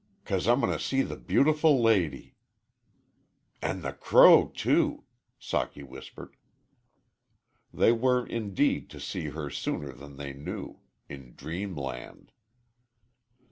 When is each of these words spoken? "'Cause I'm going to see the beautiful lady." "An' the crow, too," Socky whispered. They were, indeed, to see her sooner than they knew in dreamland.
"'Cause 0.25 0.47
I'm 0.47 0.61
going 0.61 0.71
to 0.71 0.83
see 0.83 1.03
the 1.03 1.15
beautiful 1.15 1.79
lady." 1.79 2.33
"An' 3.61 3.83
the 3.83 3.93
crow, 3.93 4.47
too," 4.47 5.03
Socky 5.39 5.87
whispered. 5.87 6.35
They 7.71 7.91
were, 7.91 8.25
indeed, 8.25 8.89
to 8.89 8.99
see 8.99 9.25
her 9.25 9.51
sooner 9.51 9.93
than 9.93 10.17
they 10.17 10.33
knew 10.33 10.79
in 11.07 11.35
dreamland. 11.35 12.31